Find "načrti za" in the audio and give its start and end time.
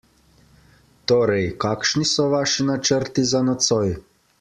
2.75-3.45